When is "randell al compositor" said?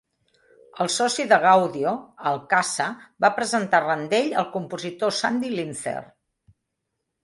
3.87-5.19